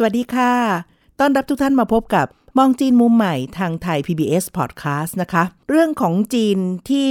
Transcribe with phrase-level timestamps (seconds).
[0.00, 0.52] สวัสดีค่ะ
[1.20, 2.26] ต้อนรับทุกท่านมาพบกับ
[2.58, 6.58] มองจีนมุมใหม่ทางไทย PBS Podcast นะคะ เรื่องของจีน
[6.90, 7.10] ที่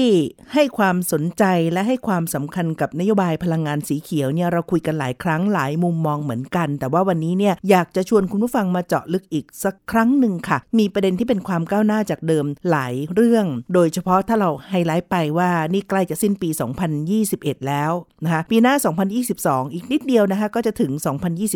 [0.53, 16.49] ให้ความสนใจและให้ความสำคัญกับนโยบายพลังงานสีเขียวเนี่ยเราคุยกันหลายครั้งหลายมุมมองเหมือนกัน แต่ว่าวันนี้เนี่ยอยากจะชวนคุณผู้ฟังมาเจาะลึกอีกสักครั้งหนึ่งค่ะ มีประเด็นที่เป็นความก้าวหน้าจากเดิมหลายเรื่อง โดยเฉพาะถ้าเราไฮไลท์ไปว่านี่ใกล้จะสิ้นปี
[17.07, 17.91] 2021 แล้ว
[18.23, 18.73] นะคะปีหน้า
[19.25, 20.91] 2022 อีกนิดเดียวนะคะก็จะถึง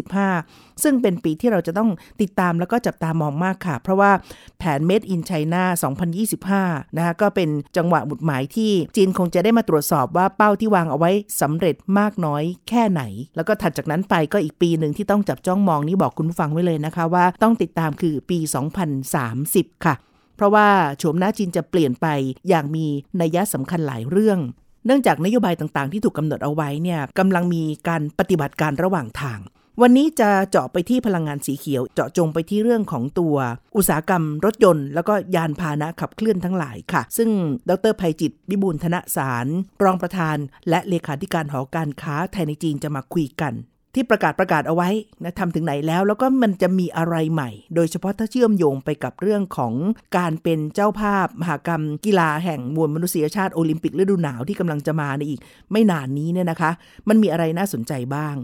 [0.09, 1.89] 2025 ซึ่งเป็นปีที่เราจะต้อง
[2.21, 4.11] ติดตามแล้วก็จับตามองมากค่ะ เพราะว่า
[4.57, 5.63] แผน Made in China
[6.29, 11.11] 2025นะคะก็เป็นจังหวะหมุดหมายที่จีนคงจะได้มาตรวจสอบว่าเป้าที่วางเอาไว้
[11.41, 13.01] สำเร็จมากน้อยแค่ไหน
[13.35, 18.39] แล้วก็ถัดจากนั้นไปก็อีกปีหนึ่งที่ต้องจับจ้องมองนี่บอกคุณผู้ฟังไว้เลยนะคะว่าต้องติดตามคือปี
[19.11, 19.95] 2030 ค่ะ
[20.35, 22.07] เพราะว่าโฉมหน้าจีนจะเปลี่ยนไป
[22.49, 22.85] อย่างมี
[23.21, 24.39] นัยสำคัญหลายเรื่อง
[24.85, 29.39] เนื่องจากนโยบายต่างๆ ที่ถูกกำหนดเอาไว้เนี่ยกำลังมีการปฏิบัติการระหว่างทาง
[29.81, 33.35] วันนี้จะเจาะไปที่พลังงานสีเขียว เจาะจงไปที่เรื่องของตัว
[33.75, 37.29] อุตสาหกรรมรถยนต์ แล้วก็ยานพาหนะขับเคลื่อนทั้งหลายค่ะ ซึ่ง
[37.69, 39.47] ดรภัยจิตวิบูลธนสาร
[39.83, 40.37] รองประธาน
[40.69, 43.53] และเลขาธิการหอการค้าไทยในจีนจะมาคุยกัน
[43.95, 44.89] ที่ประกาศประกาศเอาไว้
[45.23, 49.73] นะทำถึงไหนแล้ว แล้วก็มันจะมีอะไรใหม่ โดยเฉพาะถ้าเชื่อมโยงไปกับเรื่องของ
[50.17, 55.39] การเป็นเจ้าภาพ มหากรรม กีฬาแห่งมวลมนุษยชาติโอลิมปิกฤดูหนาวที่กำลังจะมาในอีก
[55.71, 56.71] ไม่นานนี้เนี่ยนะคะ
[57.09, 58.35] มันมีอะไรน่าสนใจบ้าง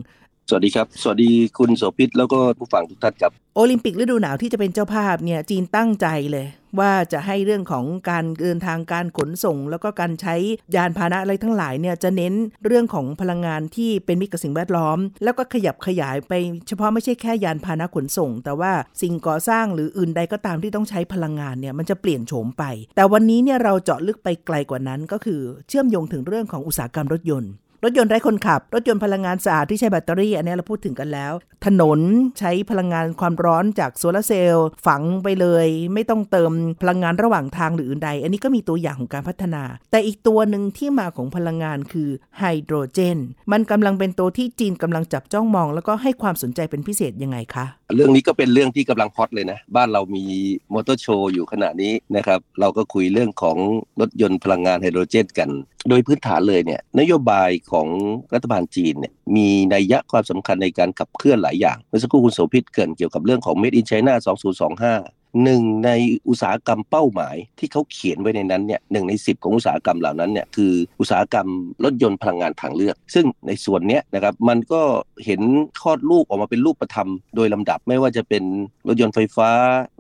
[0.50, 6.48] สวัสดีครับ สวัสดีคุณโสภิตแล้วก็ผู้ฟังทุกท่านครับ โอลิมปิกฤดูหนาวที่จะเป็นเจ้าภาพเนี่ยจีนตั้งใจเลย
[6.80, 10.36] ว่าจะให้เรื่องของการเดินทางการขนส่ง แล้วก็การใช้
[10.76, 12.34] ยานพาหนะอะไรทั้งหลายเนี่ยจะเน้น
[12.66, 16.34] เรื่องของพลังงานที่เป็นมิตรกับสิ่งแวดล้อม แล้วก็ขยับขยายไป
[16.68, 18.72] เฉพาะไม่ใช่แค่ยานพาหนะขนส่ง แต่ว่า
[19.02, 22.64] สิ่งก่อสร้างหรืออื่นใดก็ตามที่ต้องใช้พลังงานเนี่ยมันจะเปลี่ยนโฉมไป
[22.96, 27.52] แต่วันนี้เนี่ยเราเจาะลึกไปไกลกว่านั้นก็คือเชื่อมโยงถึงเรื่องของอุตสาหกรรมรถยนต์
[27.84, 31.34] รถยนต์ไร้คนขับ รถยนต์พลังงานสะอาดที่ใช้แบตเตอรี่ อันนี้เราพูดถึงกันแล้ว
[31.66, 32.00] ถนน
[32.40, 36.52] ใช้พลังงานความร้อนจากโซลาร์เซลล์ฝังไปเลย ไม่ต้องเติม
[36.82, 43.18] พลังงานระหว่างทางหรืออื่นใด อันนี้ก็มีตัวอย่างของการพัฒนา แต่อีกตัวหนึ่งที่มาของพลังงานคือไฮโดรเจน
[43.52, 47.66] มันกำลังเป็นตัวที่จีนกำลังจับจ้องมอง แล้วก็ให้ความสนใจเป็นพิเศษยังไงคะ
[47.96, 50.24] เรื่องนี้ก็เป็นเรื่องที่กำลังฮอตเลยนะ บ้านเรามี
[50.74, 53.58] มอเตอร์โชว์อยู่ขณะนี้นะครับ เราก็คุยเรื่องของ
[54.02, 55.50] รถยนต์พลังงานไฮโดรเจน กัน
[55.90, 57.77] โดยพื้นฐานเลยเนี่ยนโยบายของ
[58.34, 64.14] รัฐบาลจีนเนี่ยมีนัยยะความสำคัญในการขับเคลื่อนหลายอย่าง เมื่อสักครู่คุณโสภิตเกินเกี่ยวกับเรื่องของ Made in China
[64.74, 65.90] 2025 หนึ่งใน
[66.30, 71.48] อุตสาหกรรมเป้าหมายที่เขาเขียนไว้ในนั้นเนี่ยหนึ่งในสิบของอุตสาหกรรมเหล่านั้นเนี่ยคืออุตสาหกรรม
[71.84, 74.82] รถยนต์พลังงานทางเลือก ซึ่งในส่วนเนี้ยนะครับมันก็
[75.26, 75.42] เห็น
[75.82, 78.44] คลอดลูกออกมาเป็นรูปธรรมโดยลำดับไม่ว่าจะเป็น
[78.88, 79.50] รถยนต์ไฟฟ้า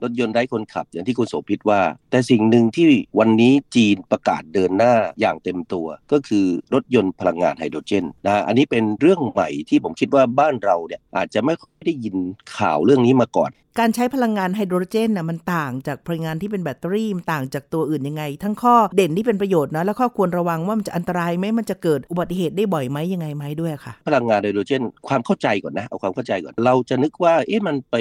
[0.03, 1.81] รถยนต์ไร้คนขับ อย่างที่คุณโสภิตว่า
[2.11, 2.89] แต่สิ่งหนึ่งที่
[3.19, 11.53] วันนี้จีนประกาศเดินหน้าอย่างเต็มตัว ก็คือรถยนต์พลังงานไฮโดรเจนนะอันนี้เป็นเรื่องใหม่ที่ผมคิดว่าบ้านเราเนี่ยอาจจะไม่
[11.85, 12.15] ได้ยิน
[12.57, 27.95] ข่าวเรื่องนี้มาก่อน การใช้พลังงานไฮโดรเจนน่ะมันต่างจากพลังงานที่เป็นแบตเตอรี่มันต่างจากตัวอื่นยังไง ทั้งข้อเด่นที่เป็นประโยชน์นะแล้วข้อควรระวังว่ามันจะอันตรายไหมมันจะเกิดอุบัติเหตุได้บ่อยไหมยังไงไหมด้วยค่ะ พลังงานไฮโดรเจน ความเข้าใจก่อนนะเอาความเข้าใจก่อน เราจะนึกว่าเอ๊ะมันไป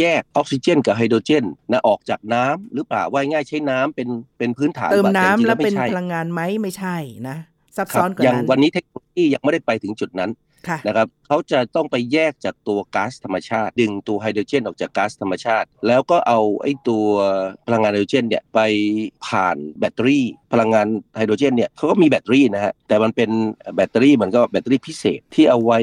[0.00, 4.08] แยกออกซิเจน กับไฮโดรเจนนะออกจากน้ำหรือเปล่าว่าง่ายใช้น้ำเป็น
[4.38, 6.96] เป็นพื้นฐานเติมน้ำต่จริงๆแล้วเป็นไม่ใช่พลังงานไหมไม่ใช่
[7.28, 7.36] นะ
[7.76, 10.49] ซับครัซ้อนกว่าอย่างนั้นวันนี้เทคโนโลยียังไม่ได้ไปถึงจุดนั้นค่ะ
[10.86, 17.06] นะครับเขาจะต้องไปแยกจากตัวก๊าซธรรมชาติ ดึงตัวไฮโดรเจนออกจากก๊าซธรรมชาติ แล้วก็เอาไอ้ตัว
[17.66, 18.60] พลังงานไฮโดรเจนเนี่ยไป
[19.26, 23.30] ผ่านแบตเตอรี่ พลังงานไฮโดรเจนเนี่ยเขาก็มีแบตเตอรี่นะฮะแต่มันเป็น
[23.74, 25.80] แบตเตอรี่เหมือนก็แบตเตอรี่พิเศษที่เอาไว้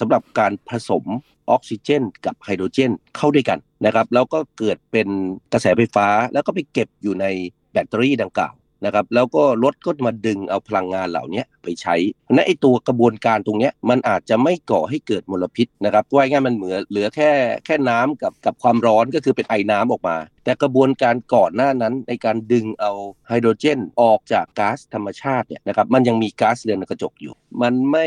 [0.00, 1.04] สำหรับการผสม
[1.50, 5.08] ออกซิเจน กับไฮโดรเจนเข้าด้วยกันนะครับแล้วก็เกิดเป็น
[5.52, 7.26] กระแสไฟฟ้าแล้วก็ไปเก็บอยู่ใน
[7.72, 8.52] แบตเตอรี่ดังกล่าว
[8.86, 11.94] นะครับแล้วก็รถก็มาดึงเอาพลังงานเหล่านี้ไปใช้
[12.24, 17.30] เพราะนั้นไอ้ตัวกระบวนการตรงนี้มันอาจจะไม่ก่อให้เกิดมลพิษนะครับว่าง่ายมันเหมือเหลือแค่
[17.66, 22.92] แค่น้ำกับกับความร้อนก็คือเป็นไอน้ำออกมา แต่กระบวนการก่อนหน้านั้นในการดึงเอา
[23.28, 28.06] ไฮโดรเจนออกจากก๊าซธรรมชาติเนี่ยนะครับมันยังมีก๊าซเรือนกระจกอยู่ มันไม่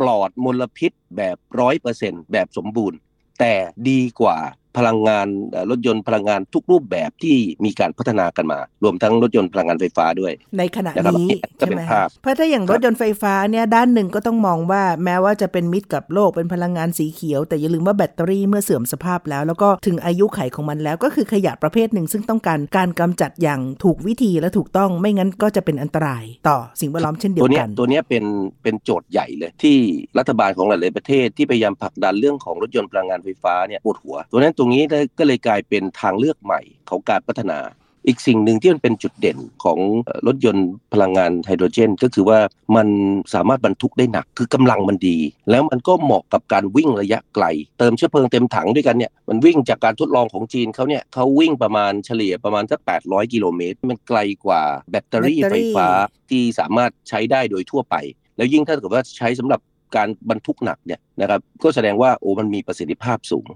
[0.00, 2.98] ปลอดมลพิษแบบร้อยเปอร์เซ็นต์แบบสมบูรณ์
[3.40, 3.54] แต่
[3.90, 4.38] ดีกว่า
[4.78, 5.26] พลังงาน
[5.70, 11.28] รถยนต์พลังงานทุกรูปแบบที่มีการพัฒนากันมา รวมทั้งรถยนต์พลังงานไฟฟ้าด้วย ในขณะนี้
[11.58, 11.82] ใช่ไหม
[12.22, 28.24] เพราะถ้าอย่างรถยนต์ไฟฟ้าเนี่ยด้านหนึ่งก็ต้องมองว่าแม้ว่าจะเป็นมิตรกับโลกเป็นพลังงานสีเขียว แต่อย่าลืมว่าแบตเตอรี่เมื่อเสื่อมสภาพแล้ว แล้วก็ถึงอายุไขของมันแล้วก็คือขยะประเภทหนึ่ง ซึ่งต้องการการกำจัดอย่างถูกวิธีและถูกต้องไม่งั้นก็จะเป็นอันตรายต่อสิ่งแวดล้อมเช่นเดียวกัน ตัวนี้เป็น
[28.62, 29.76] เป็นโจทย์ใหญ่เลยที่
[30.18, 34.82] รัฐบาลของหลาย ๆ ประเทศที่พยายามผลักดันเรื่องของรถยนต์พลังงานไฟฟ้าเนี่ยปวดหัวตัวนั้นตรงนี้
[35.18, 37.60] ก็เลยกลายเป็นทางเลือกใหม่ของการพัฒนา
[38.06, 39.78] อีกสิ่งหนึ่งที่มันเป็นจุดเด่นของ
[40.26, 42.38] รถยนต์พลังงานไฮโดรเจน ก็คือว่า
[42.76, 42.88] มัน
[43.34, 45.18] สามารถบรรทุกได้หนัก คือกำลังมันดี
[45.50, 47.44] แล้วมันก็เหมาะกับการวิ่งระยะไกล
[47.78, 55.88] เติมเชื้อเพลิงเต็มถังด้วยกันเนี่ยมันวิ่งจากการทดลองของจีนเขาเนี่ยเขาวิ่งประมาณเฉลี่ยประมาณสัก800 กิโลเมตร มันไกลกว่าแบตเตอรี่ไฟฟ้า
[56.30, 57.94] ที่สามารถใช้ได้โดยทั่วไป
[58.36, 59.60] แล้วยิ่งถ้าเกิดว่าใช้สำหรับ
[59.96, 63.46] การบรรทุกหนักเนี่ยนะครับก็แสดงว่าโอ้มันมีประสิทธิภาพสูง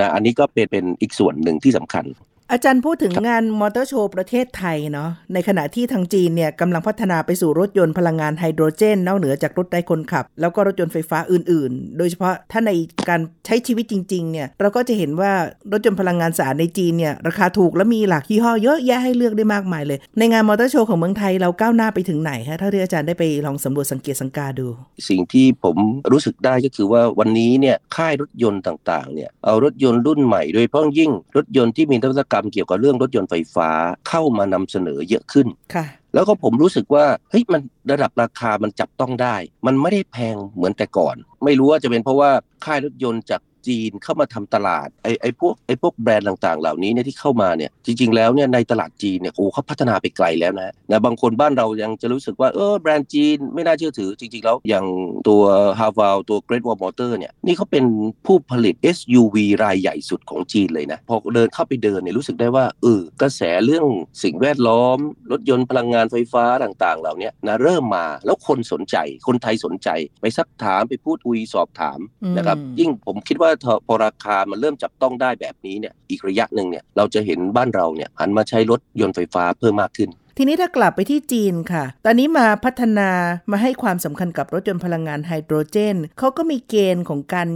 [0.00, 2.04] นะอันนี้ก็เป็นเป็นอีกส่วนหนึ่งที่สำคัญ
[2.52, 12.70] อาจารย์พูดถึงงานมอเตอร์โชว์ประเทศไทยเนาะในขณะที่ทางจีนเนี่ยกำลังพัฒนาไปสู่รถยนต์พลังงานไฮโดรเจนนอกเหนือจากรถไร้คนขับ แล้วก็รถยนต์ไฟฟ้าอื่นๆ โดยเฉพาะถ้าใน
[13.08, 15.32] การใช้ชีวิตจริงๆเนี่ยเราก็จะเห็นว่า
[15.72, 24.68] รถยนต์พลังงานสะอาดในจีนเนี่ยราคาถูกและมีหลากยี่ห้อเยอะแยะให้เลือกได้มากมายเลย ในงานมอเตอร์โชว์ของเมืองไทยเราก้าวหน้าไปถึงไหนฮะถ้าที่อาจารย์ได้ไปลองสำรวจสังเกตสังกาดู
[25.08, 25.76] สิ่งที่ผม
[26.12, 33.68] รู้สึกได้ก็คือว่าวันนี้เนี่ยค่ายรถยนต์ต่างๆเนี่ยเอารถยนต์รุ่นใหม่โดยเฉพาะยิ่งรถยนต์ที่มีนวัตกรรมเกี่ยวกับเรื่องรถยนต์ไฟฟ้า
[34.08, 39.36] เข้ามานำเสนอเยอะขึ้นค่ะแล้วก็ผมรู้สึกว่าเฮ้ยมันระดับราคามันจับต้องได้
[39.66, 42.30] มันไม่ได้แพงเหมือนแต่ก่อน ไม่รู้ว่าจะเป็นเพราะว่า
[42.64, 54.86] ค่ายรถยนต์จาก จีนเข้ามาทำตลาดไอ้ไอ้พวกไอ้พวกแบรนด์ต่างๆ เหล่านี้เนี่ยที่เข้ามาเนี่ยจริงๆแล้วเนี่ยในตลาดจีนเนี่ยโอ้เขาพัฒนาไปไกลแล้วนะนะบางคนบ้านเรายังจะรู้สึกว่าเออแบรนด์จีนไม่น่าเชื่อถือจริงๆแล้วอย่าง
[55.28, 55.42] ตัว
[55.80, 57.84] h a v a l ตัว Great Wall Motor เนี่ยนี่เขาเป็น
[58.26, 63.86] ผู้ผลิต SUV รายใหญ่สุดของจีนเลยนะพอเดินเข้าไปเดินเนี่ยรู้สึกได้ว่าเออกระแสเรื่อง
[64.22, 64.98] สิ่งแวดล้อม
[65.32, 69.88] รถยนต์พลังงานไฟฟ้าต่างๆ เหล่านี้นะเริ่มมาแล้วคนสนใจคนไทยสนใจ
[70.20, 71.98] ไปซักถามไปพูดคุยสอบถาม
[72.36, 73.50] นะครับยิ่งผมคิดว่า
[73.86, 83.10] พอราคามันเริ่มจับต้องได้แบบนี้เนี่ยอีกระยะหนึ่งเนี่ยเราจะเห็นบ้านเราเนี่ยหันมาใช้รถยนต์ไฟฟ้าเพิ่มมากขึ้นทีนี้ถ้ากลับไปที่จีนค่ะ ตอนนี้มาพัฒนา
[83.50, 87.48] มาให้ความสำคัญกับรถยนต์พลังงานไฮโดรเจน เขาก็มีเกณฑ์ของการ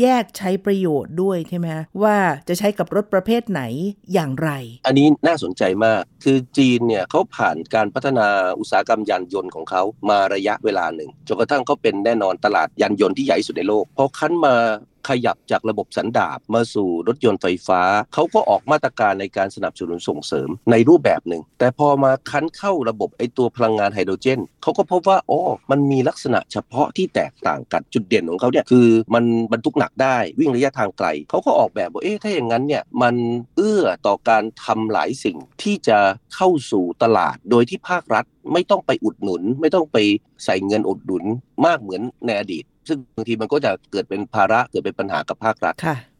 [0.00, 1.66] แยกใช้ประโยชน์ด้วยใช่ไหม
[2.02, 2.16] ว่า
[2.48, 3.62] จะใช้กับรถประเภทไหน
[4.12, 4.50] อย่างไร
[4.86, 8.26] อันนี้น่าสนใจมาก คือจีนเนี่ยเขาผ่านการพัฒนา
[8.58, 14.54] อุตสาหกรรมยานยนต์ของเขามาระยะเวลาหนึ่งจนกระทั่งเขาเป็นแน่นอนตลาดยานยนต์ที่ใหญ่สุดในโลกพอคั้นมา
[15.08, 17.82] ขยับจากระบบสันดาบมาสู่รถยนต์ไฟฟ้า
[18.14, 25.40] เขาก็ออกมาตรการในการสนับสนุนส่งเสริมในรูปแบบหนึ่ง แต่พอมาคั้นเข้าระบบไอตัวพลังงานไฮโดรเจนเขาก็พบว่าโอ้
[25.70, 33.14] มันมีลักษณะเฉพาะที่แตกต่างกันจุดเด่นของเขาเนี่ยคือมันบรรทุกหนักได้วิ่งระยะทางไกลเขาก็ออกแบบว่าเอ๊ะถ้าอย่างนั้นเนี่ยมัน
[33.56, 35.98] เอื้อต่อการทำหลายสิ่งที่จะ
[36.34, 39.98] เข้าสู่ตลาดโดยที่ภาครัฐ ไม่ต้องไปอุดหนุน ไม่ต้องไป
[40.44, 41.24] ใส่เงินอุดหนุน
[41.66, 45.74] มากเหมือนในอดีต ซึ่งบางทีมันก็จะเกิดเป็นภาระเกิดเป็นปัญหากับภาครัฐ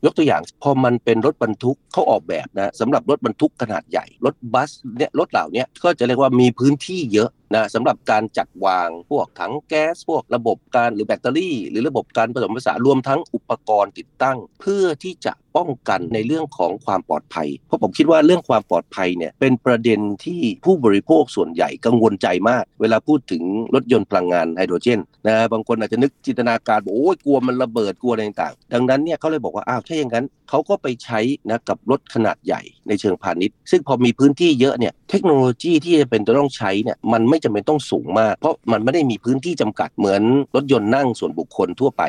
[0.04, 23.42] ยกตัวอย่างพอมันเป็นรถบรรทุกเขาออกแบบนะสำหรับรถบรรทุกขนาดใหญ่ รถบัสเนี่ยรถเหล่านี้ก็จะเรียกว่ามีพื้นที่เยอะนะสำหรับการจัดวางพวกถังแก๊ส พวกระบบการหรือแบตเตอรี่ หรือระบบการผสมผสานรวมทั้งอุปกรณ์ติดตั้ง เพื่อที่จะป้องกันในเรื่องของความปลอดภัย เพราะผมคิดว่าเรื่องความปลอดภัยเนี่ยเป็นประเด็นที่ผู้บริโภคส่วนใหญ่กังวลใจมาก เวลาพูดถึง
[23.74, 31.20] รถยนต์พลังงานไฮโดรเจนนะบางคนอาจจะนึกจินตนาการบอกโอ้ยกลัวมันระเบิดกลัวอะไรต่างๆ ดังนั้นเนี่ยเขาเลยบอกว่าอ้าวถ้าอย่างนั้นเขาก็ไปใช้
[31.50, 40.22] นะกับรถขนาดใหญ่ในเชิงพาณิชย์ ซึ่งพอมีพื้นที่เยอะเนี่ยเทคโนโลยีที่จะเป็นต้องใช้เนี่ยมันไม่จำเป็นต้องสูงมาก เพราะมันไม่ได้มีพื้นที่จำกัดเหมือน
[40.56, 42.02] รถยนต์นั่งส่วนบุคคลทั่วไป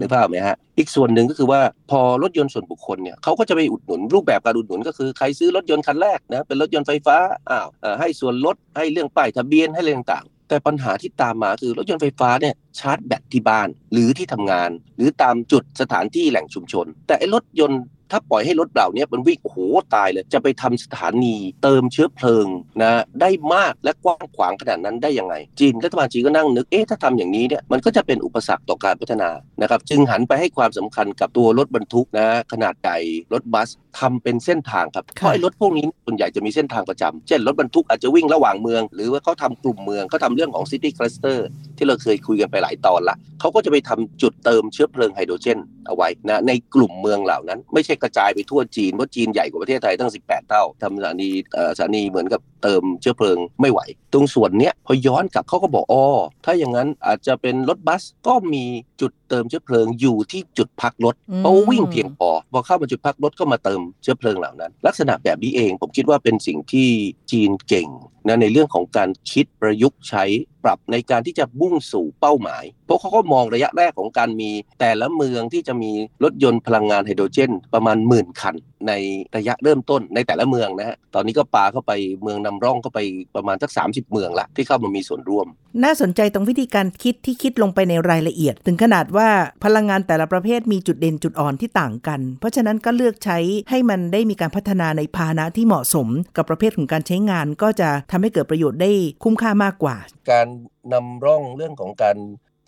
[0.00, 7.16] นึกภาพไหมฮะอีกส่วนหนึ่งก็คือว่าพอรถยนต์ส่วนบุคคลเนี่ยเขาก็จะไปอุดหนุนรูปแบบการอุดหนุนก็คือใครซื้อรถยนต์คันแรกนะเป็นรถยนต์ไฟฟ้า
[7.50, 7.68] อ้าว
[8.00, 19.58] ให้ส่วนลดให้เรื่องป้ายทะเบียนให้เรื่องต่าง แต่ปัญหาที่ตามมาคือรถยนต์ไฟฟ้าเนี่ยชาร์จแบตที่บ้านหรือที่ทำงาน หรือตามจุดสถานที่แหล่งชุมชน แต่ไอ้รถยนต์ ถ้าปล่อยให้รถเหล่านี้มันวิ่งโอ้โห
[19.94, 22.46] ตายเลยจะไปทำสถานีเติมเชื้อเพลิง
[22.82, 29.30] นะได้มากและกว้างขวางขนาดนั้นได้ยังไง จีนรัฐบาลจีนก็นั่งนึกเอ๊ะถ้าทำอย่างนี้เนี่ยมันก็จะเป็นอุปสรรคต่อการพัฒนา
[29.62, 32.98] นะครับจึงหันไปให้ความสำคัญกับตัวรถบรรทุกนะขนาดใหญ่
[33.32, 51.30] รถบัสทำเป็นเส้นทางครับเพราะไอ้รถพวกนี้ส่วนใหญ่จะมีเส้นทางประจำเช่นรถบรรทุกอาจจะวิ่งระหว่างเมือง หรือว่าเขาทำกลุ่มเมืองเขาทำเรื่องของ city cluster ที่เราเคยคุยกันไปหลายตอนละเขาก็จะไปทำจุดเติมเชื้อเพลิงไฮโดรเจน เอาไว้นะในกลุ่มเมืองเหล่านั้นไม่ใช่กระจายไปทั่วจีน เพราะจีนใหญ่กว่าประเทศไทยตั้ง 18 เท่าทำสถานี
[51.76, 53.80] สถานีเหมือนกับ เติมเชื้อเพลิงไม่ไหว
[54.12, 56.04] ตรงส่วนเนี้ยพอย้อนกลับเขาก็บอกอ๋อ
[56.44, 58.64] ถ้าอย่างนั้นอาจจะเป็นรถบัสก็มี
[59.00, 66.88] จุดเติมเชื้อเพลิงอยู่ที่จุดพักรถอืมเพราะว่าวิ่งเพียงพอพอเข้ามาจุดพักรถก็มาเติมเชื้อเพลิงเหล่านั้น ลักษณะแบบนี้เองผมคิดว่าเป็นสิ่งที่
[67.30, 67.88] จีนเก่ง
[68.26, 70.24] นะในเรื่องของการคิดประยุกต์ใช้
[70.64, 75.92] ปรับในการที่จะมุ่งสู่เป้าหมาย เพราะเขาก็มองระยะแรกของการมี แต่ละเมืองที่จะมี
[76.24, 78.54] รถยนต์พลังงานไฮโดรเจน ประมาณหมื่นคัน
[78.88, 78.92] ใน
[79.36, 81.92] ระยะเริ่มต้นในแต่ละเมืองนะฮะตอนนี้ก็ปาเข้าไป
[82.22, 83.00] เมืองนำร่องเข้าไป
[83.36, 85.46] ประมาณสัก 30 เมืองละที่เข้ามามีส่วนร่วม
[85.84, 89.28] น่าสนใจตรงวิธีการคิดที่คิดลงไปในรายละเอียด ถึงขนาดว่า
[89.64, 93.38] พลังงานแต่ละประเภทมีจุดเด่นจุดอ่อนที่ต่างกัน เพราะฉะนั้นก็เลือกใช้
[93.70, 98.90] ให้มันได้มีการพัฒนาในพาหนะที่เหมาะสม กับประเภทของการใช้งาน ก็จะทำให้เกิดประโยชน์ได้
[99.22, 99.96] คุ้มค่ามากกว่า
[100.32, 100.46] การ
[100.92, 102.16] นำร่องเรื่องของการ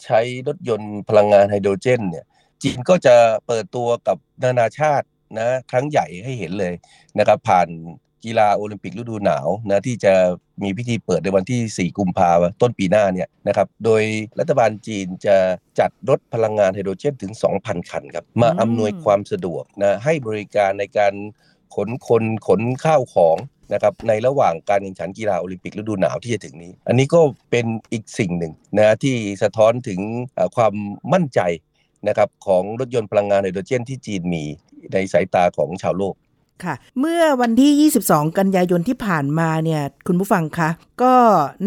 [0.05, 2.27] ใช้รถยนต์พลังงานไฮโดรเจนเนี่ย
[2.63, 3.17] จีนก็จะ
[3.47, 5.07] เปิดตัวกับนานาชาติ
[5.39, 6.75] นะครั้งใหญ่ให้เห็นเลย
[7.19, 7.69] นะครับผ่าน
[8.25, 10.15] กีฬาโอลิมปิกฤดูหนาวนะที่จะ
[10.63, 14.03] มีพิธีเปิดในวันที่ 4 กุมภาพันธ์ต้นปีหน้าเนี่ยนะครับโดย
[14.39, 15.37] รัฐบาลจีนจะ
[15.79, 21.15] จัดรถพลังงานไฮโดรเจนถึง 2,000 คันครับมาอืมอำนวยความสะดวกนะให้บริการในการ
[21.75, 23.37] ขนคนขนข้าวของ
[23.73, 27.21] นะครับในระหว่างการแข่งขันกีฬาโอลิมปิกฤดูหนาวที่จะถึงนี้ อันนี้ก็
[27.51, 30.01] เป็นอีกสิ่งหนึ่งนะที่สะท้อนถึง
[30.35, 30.75] เอ่อความ
[31.13, 31.41] มั่นใจ
[32.09, 34.45] นะครับของรถยนต์พลังงานไฮโดรเจนที่จีนมี
[34.93, 36.15] ในสายตาของชาวโลก
[36.65, 40.71] ค่ะ เมื่อวันที่ 22 กันยายนที่ผ่านมาเนี่ยคุณผู้ฟังคะ
[41.03, 41.15] ก็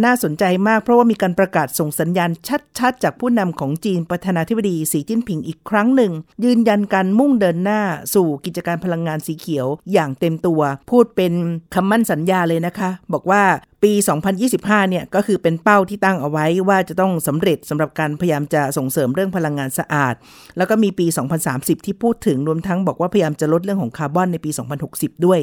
[0.04, 2.32] น่าสนใจมากเพราะว่ามีการประกาศส่งสัญญาณ
[2.80, 6.12] ชัด ๆ จากผู้นำของจีนประธานาธิบดีสีจิ้นผิงอีกครั้งหนึ่ง
[6.44, 7.82] ยืนยันการมุ่งเดินหน้า
[8.14, 11.34] สู่กิจการพลังงานสีเขียวอย่างเต็มตัว พูดเป็น
[11.74, 13.44] คำมั่นสัญญาเลยนะคะ บอกว่า
[13.83, 13.93] ปี
[14.41, 20.15] 2025 เนี่ยก็คือเป็นเป้าที่ตั้งเอาไว้ว่าจะต้องสำเร็จสำหรับการพยายามจะส่งเสริมเรื่องพลังงานสะอาด
[20.57, 21.07] แล้วก็มีปี
[21.47, 24.51] 2030 ที่พูดถึงรวมทั้งบอกว่าพยายามจะลดเรื่องของคาร์บอนในปี
[24.89, 25.41] 2060 ด้วย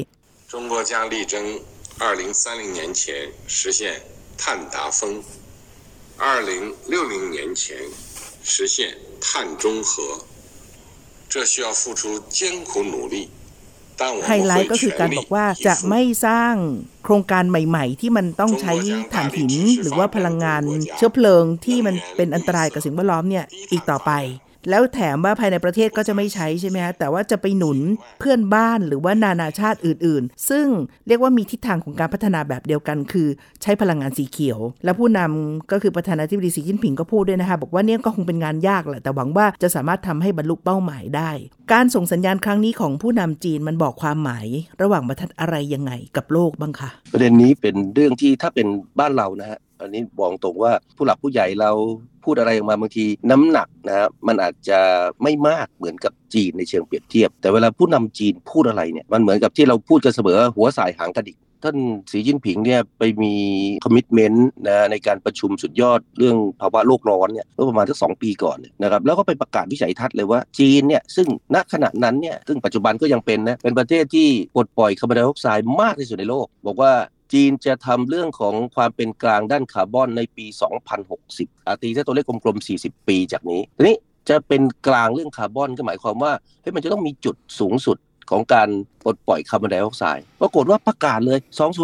[0.52, 1.34] 中国将力争
[2.02, 3.02] 二零三零年前
[3.46, 3.80] 实现
[4.40, 5.00] 碳达峰，
[6.18, 6.50] 二零
[6.92, 7.62] 六零年前
[8.42, 8.76] 实现
[9.20, 9.92] 碳中和。
[11.32, 13.37] 这需要付出艰苦努力，但我
[14.27, 16.53] ไฮไลท์ก็คือการบอกว่าจะไม่สร้าง
[17.03, 18.73] โครงการใหม่ ๆ ที่มันต้องใช้
[19.13, 20.61] ถ่านหิน หรือว่าพลังงาน
[20.97, 24.11] เชื้อเพลิงที่มันเป็นอันตรายกับสิ่งแวดล้อมเนี่ยอีกต่อไป
[24.69, 27.79] แล้วแถมว่าภายในประเทศก็จะไม่ใช้ใช่ไหมฮะแต่ว่าจะไปหนุน
[28.19, 30.67] เพื่อนบ้านหรือว่านานาชาติอื่น ๆ ซึ่ง
[31.07, 33.27] เรียกว่ามีทิศทางของการพัฒนาแบบเดียวกัน คือ
[33.61, 41.31] ใช้พลังงานสีเขียว และผู้นำก็คือประธานาธิบดีสีจิ้นผิงก็พูดด้วยนะคะบอกว่าเนี่ยก็คงเป็นงานยากแหละแต่หวังว่าจะสามารถทำให้บรรลุเป้าหมายได้
[41.73, 44.47] การส่งสัญญาณครั้งนี้ของผู้นำจีนมันบอกความหมาย
[44.81, 48.67] ระหว่างบรรทัดอะไรยังไงกับโลกบ้างคะประเด็นนี้เป็นเรื่องที่ถ้าเป็น
[48.99, 51.71] บ้านเรานะฮะ อันนี้บอกตรงว่าผู้หลักผู้ใหญ่เรา
[52.23, 54.79] พูดอะไรออกมาบางทีน้ำหนักนะฮะมันอาจจะ
[55.23, 61.77] ไม่มากเหมือนกับจีนในเชิงเปรียบเทียบ แต่เวลาผู้นำจีนพูดอะไรเนี่ยมันเหมือนกับที่เราพูดกันเสมอหัวสายหางกระดิกท่าน
[62.11, 63.33] สีจิ้นผิงเนี่ยไปมี
[63.83, 76.91] คอมมิชเมนต์นะในการประชุมสุดยอดเรื่องภาวะโลกร้อนเนี่ยเมื่อประมาณสักสองปีก่อนเนี่ยนะครับแล้วก็ไปประกาศวิสัยทัศน์เลยว่าจีนเนี่ยซึ่งณขณะนั้นเนี่ยซึ่งปัจจุบันก็ยังเป็นนะเป็นประเทศที่ปลดปล่อยคาร์บอนไดออกไซด์มากที่สุดในโลก บอกว่า
[77.33, 80.45] จีนจะทำเรื่องของความเป็นกลางด้านคาร์บอนในปี
[81.07, 83.97] 2060อาตีถ้าตัวเลขกลมๆ 40 ปีจากนี้ ทีนี้
[84.29, 86.31] จะเป็นกลางเรื่องคาร์บอนก็หมายความว่า
[86.61, 87.97] เฮ้ยมันจะต้องมีจุดสูงสุด
[88.29, 88.69] ของการ
[89.03, 91.39] ปลดปล่อยคาร์บอนไดออกไซด์ปรากฏว่าประกาศเลย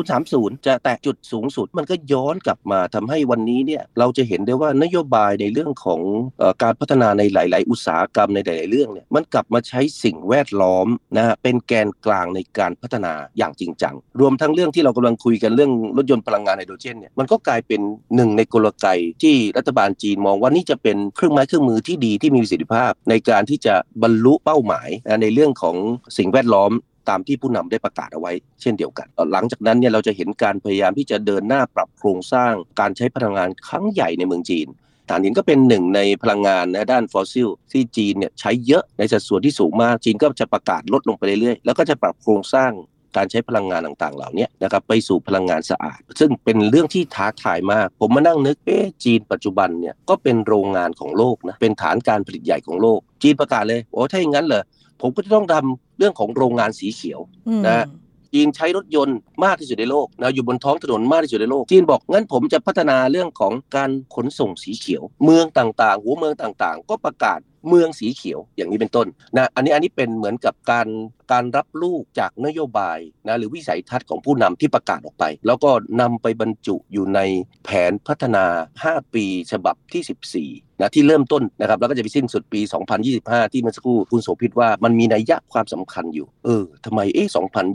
[0.10, 6.02] 2030 จะแตะจุดสูงสุด มันก็ย้อนกลับมาทำให้วันนี้เนี่ยเราจะเห็นได้ว่านโยบายในเรื่องของ
[6.42, 10.88] อการพัฒนาในหลาย ๆ อุตสาหกรรมในหลาย ๆ เรื่องเนี่ยมันกลับมาใช้สิ่งแวดล้อม
[11.18, 17.82] นะฮะเป็นแกนกลางในการพัฒนาอย่างจริงจัง รวมทั้งเรื่องที่เรากำลังคุยกันเรื่องรถยนต์พลังงานไฮโดรเจนเนี่ยมันก็กลายเป็น
[18.16, 18.88] หนึ่งในกลไก
[19.24, 24.90] ที่รัฐบาลจีนมองว่านี่จะเป็นเครื่องไม้เครื่องมือที่ดีที่มีประสิทธิภาพ ในการที่จะบรรลุเป้าหมาย
[25.22, 25.76] ในเรื่องของ
[26.18, 26.72] สิ่งแวดล้อม
[27.10, 34.68] ตามที่ผู้นำได้ประกาศเอาไว้ เช่นเดียวกัน หลังจากนั้นเนี่ยเราจะเห็นการพยายามที่จะเดินหน้าปรับโครงสร้างการใช้พลังงานครั้งใหญ่ในเมืองจีน
[35.10, 42.72] ถ่านหินก็เป็นหนึ่งในพลังงานนะด้านฟอสซิลที่จีนเนี่ยใช้เยอะในสัดส่วนที่สูงมากจีนก็จะประกาศลดลงไปเรื่อยๆแล้วก็จะปรับโครงสร้าง
[43.18, 54.64] การใช้พลังงานต่างๆ เหล่านี้นะครับไปสู่พลังงานสะอาด ซึ่งเป็นเรื่องที่ท้าทายมาก ผมมานั่งนึกเอ๊ะจีนปัจจุบันเนี่ยก็เป็นโรงงานของโลกนะเป็นฐานการผลิตใหญ่ของโลก จีนประกาศเลยโอ้ถ้าอย่างนั้นเหรอ
[55.02, 57.86] ผมก็จะต้องทำเรื่องของโรงงานสีเขียวอืมนะ
[58.34, 70.88] จีนใช้รถยนต์มากที่สุดในโลกนะอยู่บนท้องถนนมากที่สุดในโลก จีนบอกงั้นผมจะพัฒนาเรื่องของการขนส่งสีเขียว เมืองต่างๆ หัวเมืองต่างๆ ก็ประกาศ เมืองสีเขียวอย่างนี้เป็นต้นนะอันนี้อันนี้เป็นเหมือนกับการ
[71.32, 77.20] การรับลูกจากนโยบายนะหรือวิสัยทัศน์ของผู้นำที่ประกาศออกไป แล้วก็นำไปบรรจุอยู่ใน
[77.66, 78.46] แผนพัฒนา
[78.84, 82.62] 5 ปีฉบับที่ 14นะที่เริ่มต้นนะครับแล้วก็จะไปสิ้นสุดปี
[83.08, 87.28] 2025 ที่เมื่อสักครู่คุณโสภิตว่ามันมีนัยยะความสำคัญอยู่ เออทำไมเอ๊ะ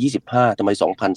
[0.06, 0.70] 2025ทำไม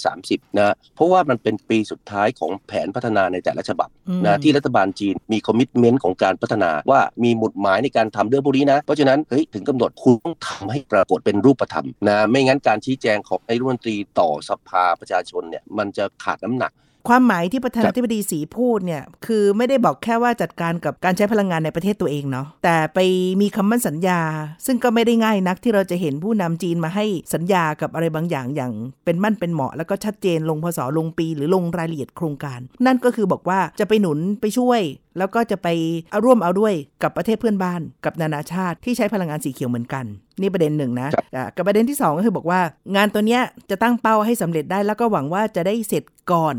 [0.06, 3.90] 2030 นะเพราะว่ามันเป็นปีสุดท้ายของแผนพัฒนาในแต่ละฉบับ
[4.26, 16.74] นะที่รัฐบาลจีนมีคอมมิชเมนต์ของการพัฒนาว่ามีหมุดหมายในการทำเรื่องพวกนี้นะ เพราะฉะนั้นเฮ้ยถึงกำหนดคุณต้องทำให้ปรากฏเป็นรูปธรรมนะไม่งั้นการชี้แจงของนายรัฐมนตรีต่อสภาประชาชนเนี่ยมันจะขาดน้ำหนัก
[17.10, 23.00] ความหมายที่ประธานาธิบดีสีพูดเนี่ย คือไม่ได้บอกแค่ว่าจัดการกับการใช้พลังงานในประเทศตัวเองเนาะแต่ไป
[23.42, 24.22] มีคำมั่นสัญญา
[24.66, 28.72] ซึ่งก็ไม่ได้ง่ายนักที่เราจะเห็นผู้นำจีนมาให้สัญญากับอะไรบางอย่างอย่าง
[29.06, 34.82] เป็นมั่นเป็นเหมาะแล้วก็ชัดเจนลงพศลงปี หรือลงรายละเอียดโครงการ นั่นก็คือบอกว่าจะไปหนุนไปช่วย
[35.18, 35.68] แล้วก็จะไป
[36.12, 40.06] เอาร่วมเอาด้วยกับประเทศเพื่อนบ้าน กับนานาชาติที่ใช้พลังงานสีเขียวเหมือนกัน
[40.42, 41.10] นี่ประเด็นหนึ่งนะ
[41.56, 42.62] กับประเด็นที่ 2 ก็คือบอกว่า
[42.96, 46.56] งานตัวเนี้ยจะตั้งเป้าให้สำเร็จได้แล้วก็หวังว่าจะได้เสร็จก่อน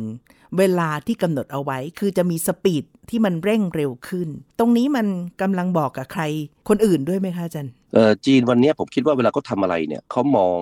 [0.58, 5.06] เวลาที่กำหนดเอาไว้ คือจะมีสปีด ที่มันเร่งเร็วขึ้น ตรงนี้มัน
[5.42, 6.22] กำลังบอกกับใคร
[6.68, 7.68] คนอื่นด้วยไหมคะจัน
[8.26, 10.58] จีนวันนี้ผมคิดว่าเวลาเขาทาอะไรเนี่ยเขามอง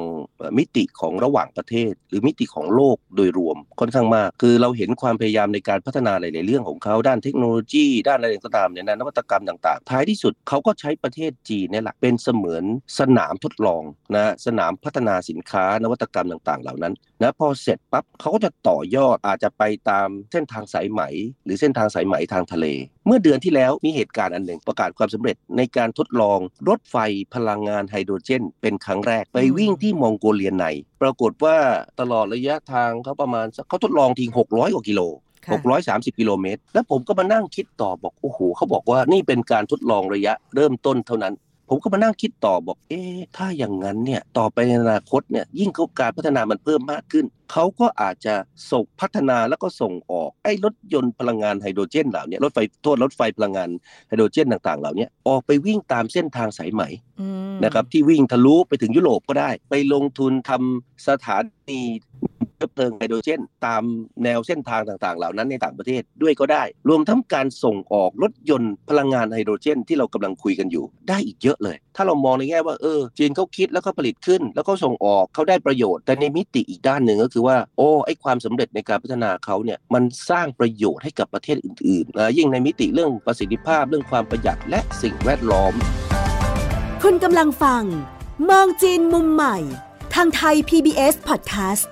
[0.58, 12.64] มิติของระหว่างประเทศ หรือมิติของโลกโดยรวมค่อนข้างมาก คือเราเห็นความพยายามในการพัฒนาหลาย ๆ เรื่องของเขาด้านเทคโนโลยี ด้านอะไรก็ตามเนี่ยนะนวัตกรรมต่าง ๆ ท้ายที่สุดเขาก็ใช้ประเทศจีนเนี่ยแหละเป็นเสมือน
[12.99, 13.82] สนามทดลอง
[14.16, 21.02] นะสนามพัฒนาสินค้านวัตกรรมต่าง ๆ เหล่านั้นนะพอเสร็จปั๊บเขาก็จะต่อยอดอาจจะไปตามเส้นทางสายไหม
[21.44, 22.66] หรือเส้นทางสายไหมทางทะเล
[23.06, 26.96] เมื่อเดือนที่แล้วมีเหตุการณ์อันหนึ่งประกาศความสำเร็จในการทดลองรถไฟ
[27.34, 30.64] พลังงานไฮโดรเจน เป็นครั้งแรกไปวิ่งที่มองโกเลียใน
[31.02, 31.56] ปรากฏว่า
[32.00, 35.00] ตลอดระยะทางเขาประมาณเขาทดลองทิ้ง600กว่ากิโล
[35.60, 41.34] 630 กิโลเมตร แล้วผมก็มานั่งคิดต่อบอก โอ้โห เขาบอกว่านี่เป็นการทดลองระยะเริ่มต้นเท่านั้น
[41.75, 43.00] ผมก็มานั่งคิดต่อบอก เอ๊
[43.37, 48.35] ถ้าอย่างนั้นเนี่ยต่อไปในอนาคตเนี่ยยิ่งเขาการพัฒนามันเพิ่มมากขึ้น เขาก็อาจจะ
[48.71, 53.69] ส่งพัฒนาแล้วก็ส่งออกไอ้รถยนต์พลังงานไฮโดรเจนเหล่านี้รถไฟโทษรถไฟพลังงาน
[54.09, 56.83] ไฮโดรเจนต่าง ๆ เหล่านี้ออกไปวิ่งตามเส้นทางสายไหม
[57.64, 61.38] นะครับที่วิ่งทะลุไปถึงยุโรปก็ได้ ไปลงทุนทำสถา
[61.71, 61.81] นี
[62.75, 63.83] เพลิงไฮโดรเจนตาม
[64.25, 85.75] แนวเส้นทางต่างๆ เหล่านั้นในต่างประเทศด้วยก็ได้ รวมทั้งการส่งออกรถยนต์พลังงานไฮโดรเจน ที่เรากำลังคุยกันอยู่ ได้อีกเยอะเลย ถ้าเรามองในแง่ว่าเออจีนเขาคิดแล้วก็ผลิตขึ้น แล้วก็ส่งออกเขาได้ประโยชน์ แต่ในมิติอีกด้านหนึ่งก็คือว่าโอ้ไอความสำเร็จในการพัฒนาเขาเนี่ยมันสร้างประโยชน์ให้กับประเทศอื่นๆนะยิ่งในมิติเรื่องประสิทธิภาพเรื่องความประหยัดและสิ่งแวดล้อม
[87.02, 87.83] คุณกำลังฟัง
[88.50, 89.56] มองจีนมุมใหม่
[90.15, 91.84] ทางไทย PBS Podcast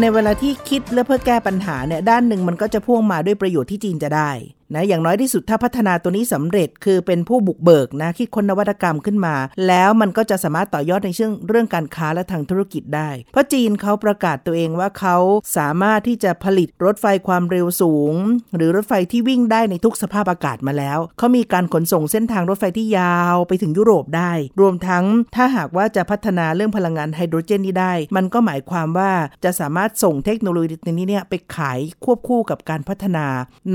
[0.00, 4.30] ในเวลาที่คิดและเพื่อแก้ปัญหาเนี่ยด้านหนึ่งมันก็จะพ่วงมาด้วยประโยชน์ที่จีนจะได้
[4.74, 9.34] นะอย่างน้อยที่สุดถ้าพัฒนาตัวนี้สำเร็จคือเป็นผู้บุกเบิกนะคิดค้นนวัตกรรมขึ้นมา
[9.66, 15.16] แล้วมันก็จะสามารถต่อยอดในเรื่องเรื่องการค้าและทางธุรกิจได้ เพราะจีนเขาประกาศตัวเองว่าเขา
[15.56, 18.14] สามารถที่จะผลิตรถไฟความเร็วสูง
[18.56, 25.04] หรือรถไฟที่วิ่งได้ในทุกสภาพอากาศมาแล้ว เขามีการขนส่งเส้นทางรถไฟที่ยาวไปถึงยุโรปได้ รวมทั้ง
[25.36, 29.12] ถ้าหากว่าจะพัฒนาเรื่องพลังงานไฮโดรเจนนี้ได้ มันก็หมายความว่า
[29.44, 33.26] จะสามารถส่งเทคโนโลยีนี้เนี่ยไปขายควบคู่กับการพัฒนา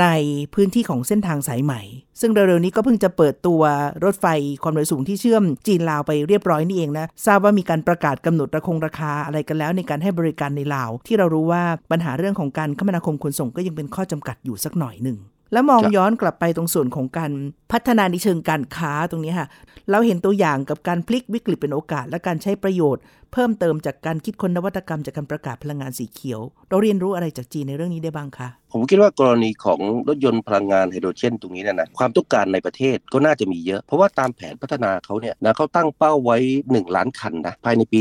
[0.01, 0.07] ใน
[0.53, 1.81] พื้นที่ของเส้นทางสายใหม่
[2.21, 3.61] ซึ่งเร็วๆนี้ก็เพิ่งจะเปิดตัว
[4.03, 4.25] รถไฟ
[4.63, 15.19] ความเร็วสูงที่เชื่อมจีนลาวไปเรียบร้อยนี่เองนะทราบว่ามีการประกาศกำหนดราคงราคาอะไรกันแล้วในการให้บริการในลาว ที่เรารู้ว่าปัญหาเรื่องของการคมนาคมขนส่งก็ยังเป็นข้อจำกัดอยู่สักหน่อยหนึ่ง
[15.53, 17.31] แล้วมองย้อนกลับไปตรงส่วนของการ
[17.71, 19.47] พัฒนาในเชิงการค้าตรงนี้ค่ะ
[19.91, 23.01] เราเห็นตัวอย่างกับการพลิกวิกฤตเป็นโอกาส และการใช้ประโยชน์
[23.33, 37.99] เพิ่มเติมจากการคิดค้นนวัตกรรมจากการประกาศพลังงานสีเขียว เราเรียนรู้อะไรจากจีนในเรื่องนี้ได้บ้างคะผมคิดว่ากรณีของรถยนต์พลังงานไฮโดรเจนตรงนี้นะนะความต้องการในประเทศก็น่าจะมีเยอะ เพราะว่าตามแผนพัฒนาเขาเนี่ยนะเขาตั้งเป้าไว้ 1 ล้านคันนะภายในปี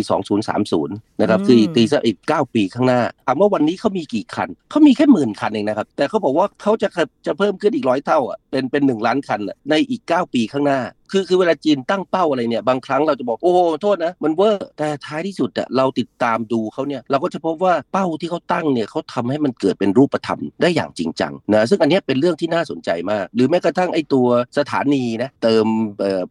[0.60, 6.88] 2030 นะครับคือตีซะอีก 9 ปีข้างหน้าถามว่าวันนี้เขามีกี่คันเขามีแค่หมื่นคันเองนะครับแต่เขาบอกว่าเขาจะ
[7.26, 9.40] จะเพิ่มขึ้นอีกร้อยเท่าอะเป็นเป็น 1 ล้านคัน
[9.70, 10.80] ในอีก 9 ปีข้างหน้า
[11.12, 24.26] คือคือเวลาจีนตั้งเป้าอะไรเนี่ยบางครั้งเราจะบอกโอ้โทษนะมันเวอร์แต่ท้ายที่สุดอะเราติดตามดูเขาเนี่ยเราก็จะพบว่าเป้าที่เขาตั้งเนี่ยเขาทำให้มันเกิดเป็นรูปธรรมได้อย่างจริงจังนะซึ่งอันนี้เป็นเรื่องที่น่าสนใจมาก หรือแม้กระทั่งไอ้ตัว
[24.58, 25.66] สถานีนะเติม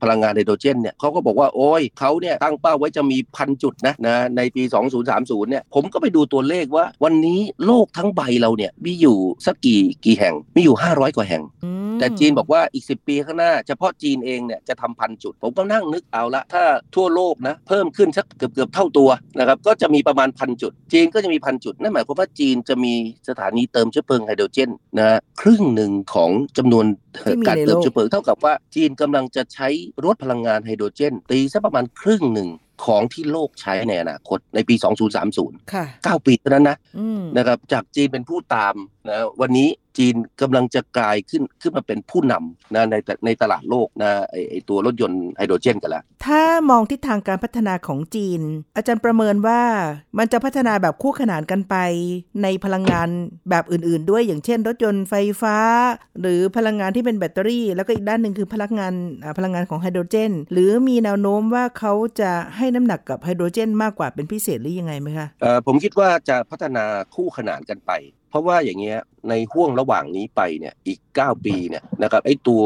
[0.02, 4.64] พลังงานไฮโดรเจนเนี่ยเขาก็บอกว่าโอ้ยเขาเนี่ยตั้งเป้าไว้จะมีพันจุดนะนะในปี
[5.06, 11.44] 2030เนี่ยผมก็ไปดูตัวเลขว่า วันนี้โลกทั้งใบเราเนี่ยมีอยู่สักกี่กี่แห่งมีอยู่ 500 กว่าแห่ง
[12.00, 16.64] แต่จีนบอกว่าอีก 10 ปีข้างหน้า เฉพาะจีนเองเนี่ยจะทำพันจุด ผมก็นั่งนึกเอาละถ้า
[16.96, 22.94] ทั่วโลกนะเพิ่มขึ้นสักเกือบเกือบเท่าตัวนะครับก็จะมีประมาณพันจุด จีนก็จะมีพันจุดนั่นหมายความว่าจีนจะมี
[23.30, 26.86] สถานีเติมเชื้อเพลิงไฮโดรเจนนะครึ่งหนึ่งของจำนวน
[27.48, 29.68] การเติมเชื้อเพลิงเท่ากับว่าจีนกำลังจะใช้
[30.06, 32.50] รถพลังงานไฮโดรเจน ตีสักประมาณครึ่งหนึ่ง
[32.86, 34.76] ของที่โลกใช้ในอนาคตในปี
[35.24, 38.76] 2030ค่ะ9ปีเท่านั้นนะอืมนะครับจากจีนเป็นผู้ตาม
[39.10, 48.42] นะวันนี้ จีนกำลังจะกลายขึ้นขึ้นมาเป็นผู้นำนะในในตลาดโลกนะไอไอตัวรถยนต์ไฮโดรเจนกันแล้วถ้ามองทิศทางการพัฒนาของจีน
[48.76, 49.62] อาจารย์ประเมินว่า
[50.18, 51.76] มันจะพัฒนาแบบคู่ขนานกันไป
[52.44, 53.10] ในพลังงาน
[53.50, 55.58] แบบอื่น ๆ ด้วยอย่างเช่น รถยนต์ไฟฟ้า
[56.22, 66.84] หรือพลังงานที่เป็นแบตเตอรี่ แล้วก็อีกด้านหนึ่งคือพลังงานอ่าพลังงานของไฮโดรเจน หรือมีแนวโน้มว่าเขาจะให้น้ำหนักกับไฮโดรเจน มากกว่าเป็นพิเศษหรือยังไงไหมคะเอ่อผมคิดว่าจะพัฒนา
[67.16, 67.92] คู่ขนานกันไป
[68.32, 72.64] เพราะว่าอย่างเงี้ยในห่วงระหว่างนี้ไปเนี่ยอีก 9 ปีเนี่ยนะครับไอ้ตัว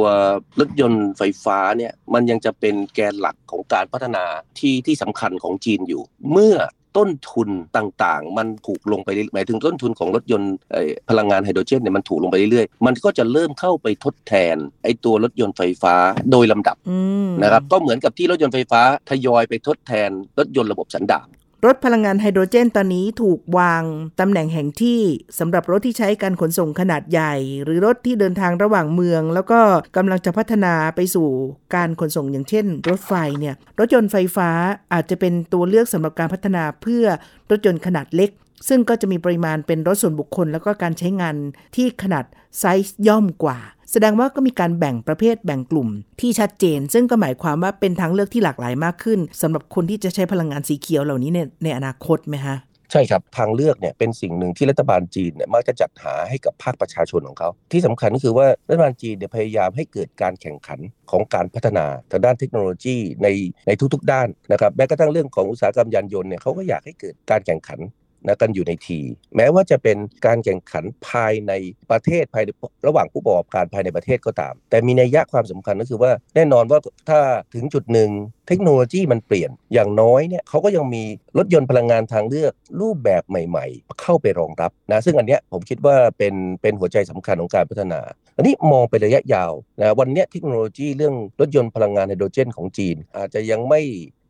[0.60, 4.26] รถยนต์ไฟฟ้าเนี่ยมันยังจะเป็นแกนหลักของการพัฒนา
[4.60, 6.02] ที่ที่สำคัญของจีนอยู่
[6.32, 6.58] เมื่อ
[6.98, 15.96] ต้นทุนต่างๆ มันถูกลงไปเรื่อยหมายถึงต้นทุนของรถยนต์เอ่อพลังงานไฮโดรเจนเนี่ยมันถูกลงไปเรื่อยๆ มันก็จะเริ่มเข้าไปทดแทนไอ้ตัวรถยนต์ไฟฟ้า
[16.32, 16.98] โดยลำดับอื
[17.28, 21.28] มนะครับก็เหมือนกับที่รถยนต์ไฟฟ้าทยอยไปทดแทนรถยนต์ระบบสันดาป
[21.66, 23.84] รถพลังงานไฮโดรเจนตอนนี้ถูกวาง
[24.20, 25.02] ตำแหน่งแห่งที่
[25.40, 29.60] สำหรับรถที่ใช้การขนส่งขนาดใหญ่ หรือรถที่เดินทางระหว่างเมือง แล้วก็
[29.98, 31.28] กำลังจะพัฒนาไปสู่
[31.76, 34.50] การขนส่งอย่างเช่น รถไฟเนี่ยรถยนต์ไฟฟ้า
[34.94, 37.06] อาจจะเป็นตัวเลือกสำหรับการพัฒนาเพื่อ
[37.52, 38.30] รถยนต์ขนาดเล็ก
[38.68, 41.36] ซึ่งก็จะมีปริมาณเป็นรถส่วนบุคคล แล้วก็การใช้งาน
[41.76, 42.26] ที่ขนาด
[42.60, 43.58] ไซส์ย่อมกว่า
[43.92, 45.90] แสดงว่าก็มีการแบ่งประเภทแบ่งกลุ่ม
[46.22, 52.58] ที่ชัดเจน ซึ่งก็หมายความว่าเป็นทางเลือกที่หลากหลายมากขึ้นสำหรับคนที่จะใช้พลังงานสีเขียวเหล่านี้ในในอนาคตไหมฮะ
[52.92, 60.80] ใช่ครับ ทางเลือกเนี่ยเป็นสิ่งหนึ่งที่รัฐบาลจีนเนี่ยมักจะจัดหาให้กับภาคประชาชนของเขา ที่สำคัญก็คือว่ารัฐบาลจีนเนี่ยพยายามให้เกิดการแข่งขัน
[61.12, 63.28] ของการพัฒนาทางด้านเทคโนโลยีใน
[63.68, 67.80] ในทุกๆ ด้านนะครับแม้กระทั่งเรื่องของอุตสาหกรรมยานยนต์เนี่ยเขาก็อยากให้เกิดการแข่งขัน
[68.28, 69.00] นะกันอยู่ในที
[69.36, 71.54] แม้ว่าจะเป็นการแข่งขันภายใน
[71.92, 72.50] ประเทศภายใน
[72.88, 77.20] ระหว่างผู้ประกอบการภายในประเทศก็ตาม แต่มีนัยยะความสำคัญก็คือว่าแน่นอนว่าถ้า
[77.54, 78.10] ถึงจุดหนึ่ง
[78.48, 81.04] เทคโนโลยีมันเปลี่ยนอย่างน้อยเนี่ยเขาก็ยังมี
[81.38, 88.02] รถยนต์พลังงานทางเลือกรูปแบบใหม่ ๆ เข้าไปรองรับนะซึ่งอันเนี้ยผมคิดว่าเป็นเป็นหัวใจสำคัญของการพัฒนา
[88.38, 93.82] อันนี้มองไประยะยาวนะวันนี้เทคโนโลยีเรื่องรถยนต์พลังงานไฮโดรเจนของจีน อาจจะยังไม่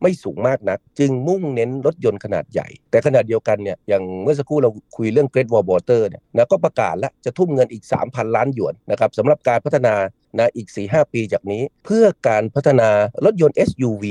[0.02, 9.94] ไม่สูงมากนัก จึงมุ่งเน้นรถยนต์ขนาดใหญ่ แต่ขนาดเดียวกันเนี่ยอย่างเมื่อสักครู่เราคุยเรื่อง Great Wall Water เนี่ยนะก็ประกาศแล้วจะทุ่มเงินอีก 3,000 ล้านหยวนนะครับสำหรับการพัฒนา
[10.40, 12.90] นะอีก 4-5 ปีจากนี้ เพื่อการพัฒนา
[13.26, 14.06] รถยนต์ SUV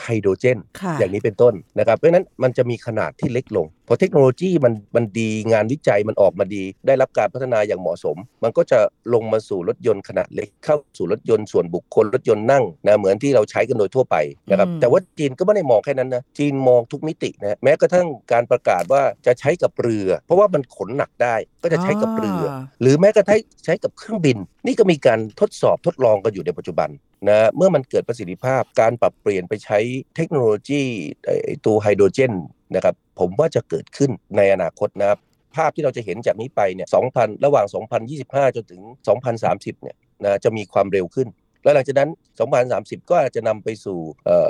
[0.00, 8.78] ไฮโดรเจนค่ะอย่างนี้เป็นต้นนะครับ เพราะฉะนั้นมันจะมีขนาดที่เล็กลง พอเทคโนโลยีมันมันดีงานวิจัยมันออกมาดี ได้รับการพัฒนาอย่างเหมาะสม มันก็จะ
[9.14, 14.16] ลงมาสู่รถยนต์ขนาดเล็กเข้าสู่รถยนต์ส่วนบุคคลรถยนต์นั่งนะเหมือนที่เราใช้กันโดยทั่วไป
[14.50, 22.42] นะครับอืมแต่ว่าจีนก็ไม่ได้มองแค่นั้นนะจีนมองทุกมิตินะแม้กระทั่งการประกาศว่าจะใช้กับเรือ เพราะว่ามันขนหนักได้ก็จะใช้กับเรือ
[22.80, 26.88] หรือแม้กระทั่งใช้กับเครื่องบิน นี่ก็มีการทดสอบทดลองกันอยู่ในปัจจุบัน
[27.28, 29.78] นะเมื่อมันเกิดประสิทธิภาพการปรับเปลี่ยนไปใช้
[30.16, 30.82] เทคโนโลยี
[31.66, 32.32] ตัวไฮโดรเจน
[32.74, 35.18] นะครับผมว่าจะเกิดขึ้นในอนาคตนะครับ
[35.56, 37.66] ภาพที่เราจะเห็นจากนี้ไปเนี่ย 2,000 ระหว่าง
[38.10, 38.82] 2025 จนถึง
[39.32, 41.28] 2030 เนี่ยนะจะมีความเร็วขึ้น
[41.62, 42.10] แล้วหลังจากนั้น
[42.60, 43.98] 2030 ก็อาจจะนำไปสู่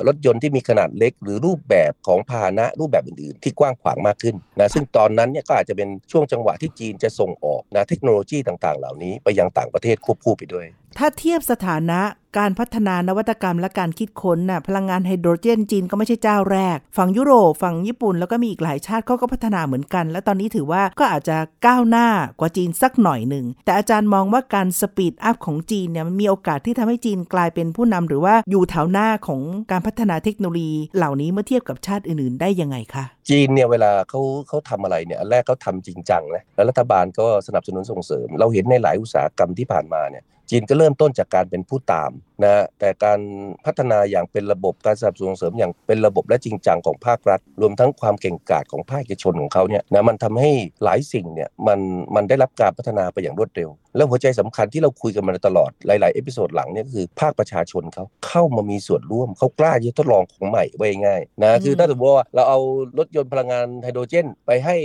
[0.07, 10.67] รถยนต์ที่มีขนาดเล็ก หรือรูปแบบของพาหนะรูปแบบอื่น ๆ ที่กว้างขวางมากขึ้นนะซึ่งตอนนั้นเนี่ยก็อาจจะเป็นช่วงจังหวะที่จีนจะส่งออกนะเทคโนโลยีต่าง ๆ เหล่านี้ไปยังต่างประเทศควบคู่ไปด้วย
[10.99, 12.01] ถ้าเทียบสถานะ
[12.39, 22.09] การพัฒนานวัตกรรมและการคิดค้นน่ะพลังงานไฮโดรเจนจีนก็ไม่ใช่เจ้าแรก ฝั่งยุโรปฝั่งญี่ปุ่นแล้วก็มีอีกหลายชาติเขาก็พัฒนาเหมือนกัน และตอนนี้ถือว่าก็อาจจะก้าวหน้า
[22.41, 42.11] กว่าจีนสักหน่อยหนึ่ง แต่อาจารย์มองว่าการ speed up ของจีนเนี่ยมันมีโอกาสที่ทำให้จีนกลายเป็นผู้นำหรือว่าอยู่แถวหน้าของการพัฒนาเทคโนโลยี เหล่านี้เมื่อเทียบกับชาติอื่นๆ ได้ยังไงคะจีนเนี่ยเวลาเขาเขาทำอะไรเนี่ยอันแรกเขาทำจริงจังนะแล้วรัฐบาลก็สนับสนุนส่งเสริม เราเห็นในหลายอุตสาหกรรมที่ผ่านมาเนี่ย จีนก็เริ่มต้นจากการเป็นผู้ตาม
[42.45, 43.21] นะแต่การ
[43.65, 50.51] พัฒนาอย่างเป็นระบบการสนับสนุนส่งเสริมอย่างเป็นระบบและจริงจังของภาครัฐ รวมทั้งความเก่งกาจของภาคเอกชนของเขาเนี่ยนะมันทำให้
[50.85, 51.79] หลายสิ่งเนี่ยมัน
[52.15, 62.59] มันได้รับการพัฒนาไปอย่างรวดเร็ว แล้วหัวใจสำคัญที่เราคุยกันมาตลอดหลาย ๆ episode หลังเนี่ยก็คือภาคประชาชนเขาเข้ามามีส่วนร่วมเขากล้าที่จะทดลองของใหม่ได้ง่ายนะคือถ้าสมมติว่าเราเอา
[62.99, 64.77] รถยนต์พลังงานไฮโดรเจน ไปให้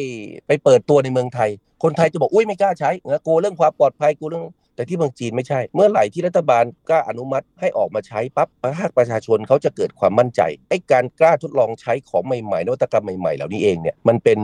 [0.47, 1.49] ไปเปิดตัวในเมืองไทย
[1.83, 4.45] คนไทยจะบอกอุ้ยไม่กล้าใช้นะกลัวเรื่องความปลอดภัยกลัวเรื่อง
[4.79, 8.47] แต่ที่เมืองจีนไม่ใช่ เมื่อไหร่ที่รัฐบาลกล้าอนุมัติให้ออกมาใช้ปั๊บ
[8.79, 14.39] ภาคประชาชนเขาจะเกิดความมั่นใจไอ้การกล้าทดลองใช้ของใหม่ๆนวัตกรรมใหม่ๆ เหล่านี้เองเนี่ยมันเป็น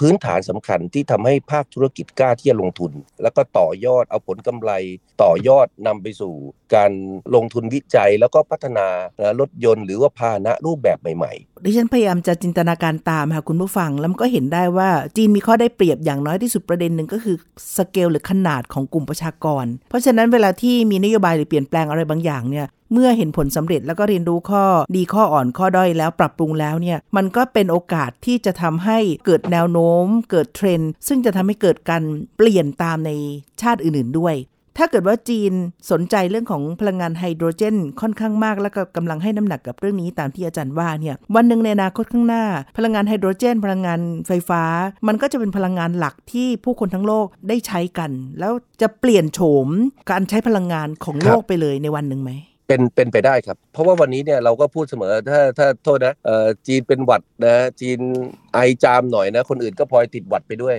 [0.00, 2.92] พื้นฐานสำคัญที่ทำให้ภาคธุรกิจกล้าที่จะลงทุน
[3.22, 4.70] แล้วก็ต่อยอดเอาผลกำไร
[5.22, 6.34] ต่อยอดนำไปสู่
[6.74, 6.92] การ
[7.34, 8.86] ลงทุนวิจัยแล้วก็พัฒนา
[9.40, 17.36] รถยนต์หรือว่าพาหนะรูปแบบใหม่ๆ ดิฉันพยายามจะจินตนาการตามค่ะคุณผู้ฟัง แล้วมันก็เห็นได้ว่าจีนมีข้อได้เปรียบอย่างน้อยที่สุดประเด็นหนึ่งก็คือ
[17.76, 24.64] สเกลหรือขนาดของกลุ่มประชากรเพราะฉะนั้นเวลาที่มีนโยบายหรือเปลี่ยนแปลงอะไรบางอย่างเนี่ยเมื่อเห็นผลสำเร็จแล้วก็เรียนรู้ข้อ
[24.96, 32.02] ดีข้ออ่อนข้อด้อยแล้วปรับปรุงแล้วเนี่ยมันก็เป็นโอกาสที่จะทำให้เกิดแนวโน้ม เกิดเทรนด์ซึ่งจะทำให้เกิดการ
[32.36, 33.10] เปลี่ยนตามใน
[33.62, 34.34] ชาติอื่นๆด้วย
[34.78, 35.52] ถ้าเกิดว่าจีน
[35.90, 42.44] สนใจเรื่องของพลังงานไฮโดรเจน ค่อนข้างมาก แล้วก็กำลังให้น้ำหนักกับเรื่องนี้ตามที่อาจารย์ว่าเนี่ยวันหนึ่งในอนาคตข้างหน้า
[42.76, 44.62] พลังงานไฮโดรเจน พลังงานไฟฟ้า
[45.06, 48.10] มันก็จะเป็นพลังงานหลักที่ผู้คนทั้งโลกได้ใช้กัน
[48.40, 49.68] แล้วจะเปลี่ยนโฉม
[50.10, 52.32] การใช้พลังงานของโลกไปเลยในวันหนึ่งไหม
[52.66, 57.98] เป็นเป็นไปได้ครับ เพราะว่าวันนี้เนี่ยเราก็พูดเสมอถ้าถ้าโทษนะเอ่อจีนเป็นหวัดนะจีน
[58.54, 60.76] ไอจามหน่อยนะ คนอื่นก็พลอยติดหวัดไปด้วย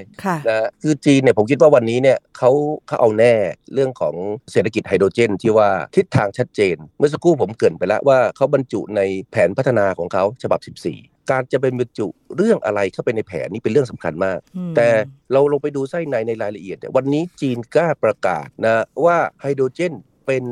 [0.48, 2.52] นะคือจีนเนี่ยผมคิดว่าวันนี้เนี่ยเขา
[2.88, 3.34] เขาเอาแน่
[3.74, 4.16] เรื่องของ
[4.52, 10.60] เศรษฐกิจไฮโดรเจน ที่ว่าทิศทางชัดเจน เมื่อสักครู่ผมเกินไปแล้วว่าเขาบรรจุในแผนพัฒนาของเขาฉบับ
[10.92, 14.40] 14การจะเป็นบรรจุเรื่องอะไรเข้าไปในแผนนี้เป็นเรื่องสำคัญมาก
[14.76, 14.88] แต่
[15.32, 19.94] เราลงไปดูไส้ในในรายละเอียดเนี่ยวันนี้จีนกล้าประกาศนะว่าไฮโดรเจน
[20.28, 20.44] เป็น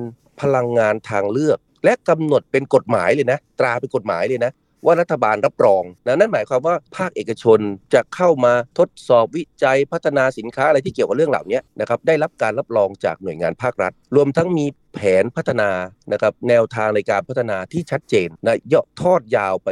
[0.43, 4.51] พลังงานทางเลือก และกำหนดเป็นกฎหมายเลยนะ ตราเป็นกฎหมายเลยนะ
[4.85, 7.59] ว่ารัฐบาลรับรองนะนั่นหมายความว่าภาคเอกชน
[7.93, 15.69] จะเข้ามาทดสอบวิจัยพัฒนาสินค้าอะไรที่เกี่ยวกับเรื่องเหล่านี้นะครับได้รับการรับรองจากหน่วยงานภาครัฐ รวมทั้งมีแผนพัฒนา
[16.13, 19.69] นะครับแนวทางในการพัฒนาที่ชัดเจนนะย่อทอดยาวไป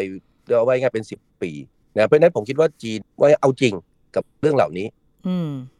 [0.47, 1.51] เอาไว้ง่ายเป็น 10 ปี
[1.95, 3.73] นะเพราะนั้นผมคิดว่าจีนว่าเอาจริง
[4.15, 4.87] กับเรื่องเหล่านี้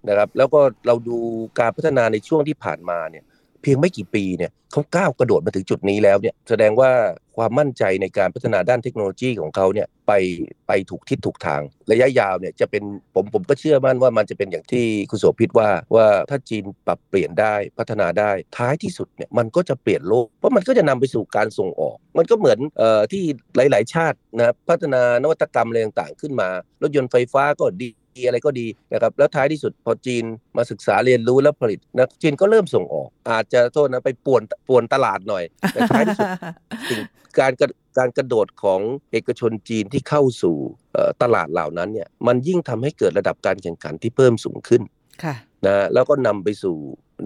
[0.09, 1.17] นะครับแล้วก็เราดู
[1.59, 3.23] การพัฒนาในช่วงที่ผ่านมาเนี่ย
[3.61, 6.91] เพียงไม่กี่ปีเนี่ยเขาก้าวกระโดดมาถึงจุดนี้แล้วเนี่ยแสดงว่า
[7.37, 10.11] ความมั่นใจในการพัฒนาด้านเทคโนโลยีของเขาเนี่ยไป
[10.67, 12.83] ไปถูกทิศถูกทาง ระยะยาวเนี่ยจะเป็น
[13.15, 23.23] ผมผมก็เชื่อมั่นว่ามันจะเป็นอย่างที่คุณโสภิตว่าว่าถ้าจีนปรับเปลี่ยนได้พัฒนาได้ท้ายที่สุดเนี่ยมันก็จะเปลี่ยนโลก เพราะมันก็จะนำไปสู่การส่งออก มันก็เหมือนเอ่อที่
[23.55, 26.49] หลาย ๆ ชาตินะพัฒนานวัตกรรมอะไรต่างๆ ขึ้นมา
[26.81, 27.89] รถยนต์ไฟฟ้าก็ดี
[28.25, 30.23] อะไรก็ดีนะครับแล้วท้ายที่สุดพอจีน
[30.57, 35.43] มาศึกษาเรียนรู้แล้วผลิตนะจีนก็เริ่มส่งออก อาจจะโทษนะไปป่วนป่วนตลาดหน่อย
[35.73, 36.29] แต่ท้ายที่สุด
[36.89, 36.99] สิ่ง
[37.39, 37.51] การ
[37.97, 38.79] การกระโดดของ
[39.11, 40.55] เอกชนจีนที่เข้าสู่
[41.21, 44.81] ตลาดเหล่านั้นเนี่ยมันยิ่งทำให้เกิดระดับการแข่งขันที่เพิ่มสูงขึ้น
[45.67, 46.75] นะแล้วก็นำไปสู่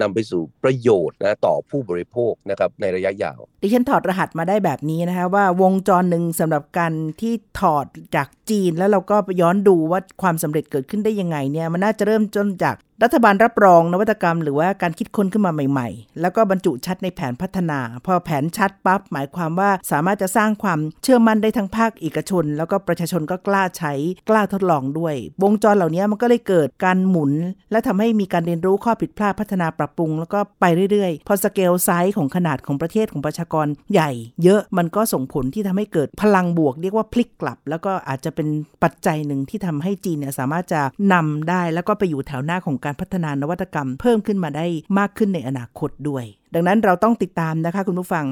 [0.02, 23.94] นำไปสู่ประโยชน์นะต่อผู้บริโภคนะครับในระยะยาว ดิฉันถอดรหัสมาได้แบบนี้นะคะว่าวงจรหนึ่งสำหรับการที่ถอดจากจีน แล้วเราก็ย้อนดูว่าความสำเร็จเกิดขึ้นได้ยังไงเนี่ยมันน่าจะเริ่มจนจากรัฐบาลรับรองนวัตกรรม หรือว่าการคิดค้นขึ้นมาใหม่ๆ แล้วก็บรรจุชัดในแผนพัฒนา พอแผนชัดปั๊บหมายความว่าสามารถจะสร้างความเชื่อมั่นได้ทั้งภาคเอกชน แล้วก็ประชาชนก็กล้าใช้
[24.30, 27.32] กล้าทดลองด้วย วงจรเหล่านี้มันก็เลยเกิดการหมุน
[27.72, 34.12] และทำให้มีการเรียนรู้ข้อผิดพลาดพัฒนาปรับปรุง แล้วก็ไปเรื่อยๆ พอสเกลไซส์ของขนาดของประเทศของประชากรใหญ่
[34.44, 38.48] เยอะมันก็ส่งผลที่ทำให้เกิดพลังบวก เรียกว่าพลิกกลับ แล้วก็อาจจะเป็น
[38.84, 40.82] ปัจจัยหนึ่งที่ทำให้จีนเนี่ยสามารถจะ
[41.14, 44.66] นำได้แล้วก็ไปอยู่แถวหน้าของการพัฒนานวัตกรรมเพิ่มขึ้นมาได้
[45.00, 48.26] มากขึ้นในอนาคตด้วย ดังนั้นเราต้องติดตามนะคะคุณผู้ฟัง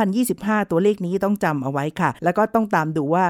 [0.00, 3.24] 2025 ตัวเลขนี้ต้องจำเอาไว้ค่ะ แล้วก็ต้องตามดูว่า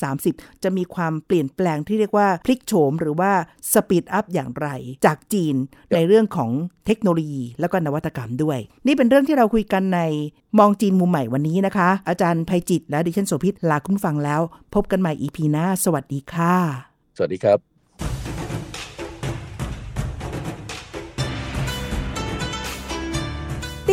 [0.00, 3.32] 2030 จะมีความเปลี่ยนแปลงที่เรียกว่าพลิกโฉมหรือว่า
[3.72, 4.68] สปีดอัพอย่างไร
[5.06, 5.54] จากจีน
[5.94, 6.50] ในเรื่องของ
[6.86, 10.00] เทคโนโลยีแล้วก็นวัตกรรมด้วย นี่เป็นเรื่องที่เราคุยกันใน
[10.58, 14.40] มองจีนมุมใหม่วันนี้นะคะ อาจารย์ภัยจิตและดิฉันโสภิตลาคุณฟังแล้ว
[14.74, 16.54] พบกันใหม่อีพีหน้า สวัสดีค่ะ
[17.16, 17.73] สวัสดีครับ